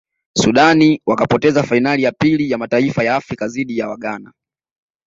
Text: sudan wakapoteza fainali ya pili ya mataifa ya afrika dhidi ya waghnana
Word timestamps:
sudan 0.37 0.97
wakapoteza 1.05 1.63
fainali 1.63 2.03
ya 2.03 2.11
pili 2.11 2.49
ya 2.51 2.57
mataifa 2.57 3.03
ya 3.03 3.15
afrika 3.15 3.47
dhidi 3.47 3.77
ya 3.77 3.89
waghnana 3.89 4.33